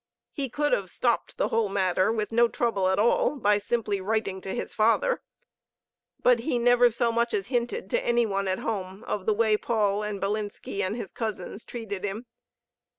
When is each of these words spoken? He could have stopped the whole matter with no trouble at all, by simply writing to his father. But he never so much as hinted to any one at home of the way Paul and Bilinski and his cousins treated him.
He 0.31 0.49
could 0.49 0.73
have 0.73 0.89
stopped 0.89 1.37
the 1.37 1.49
whole 1.49 1.69
matter 1.69 2.11
with 2.11 2.31
no 2.31 2.47
trouble 2.47 2.87
at 2.89 2.97
all, 2.97 3.35
by 3.35 3.59
simply 3.59 4.01
writing 4.01 4.41
to 4.41 4.55
his 4.55 4.73
father. 4.73 5.21
But 6.23 6.39
he 6.39 6.57
never 6.57 6.89
so 6.89 7.11
much 7.11 7.35
as 7.35 7.45
hinted 7.53 7.87
to 7.91 8.03
any 8.03 8.25
one 8.25 8.47
at 8.47 8.57
home 8.57 9.03
of 9.03 9.27
the 9.27 9.33
way 9.35 9.57
Paul 9.57 10.01
and 10.01 10.19
Bilinski 10.19 10.81
and 10.81 10.95
his 10.95 11.11
cousins 11.11 11.63
treated 11.63 12.03
him. 12.03 12.25